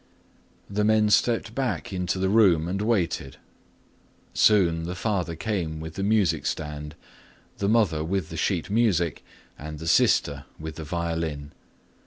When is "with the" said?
5.79-6.01, 8.03-8.35, 10.57-10.83